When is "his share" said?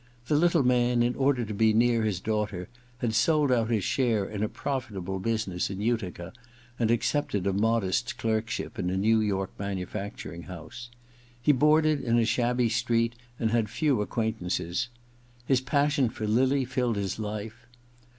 3.69-4.25